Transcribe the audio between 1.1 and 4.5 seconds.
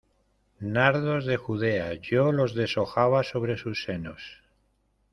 de Judea, yo los deshojaba sobre sus senos!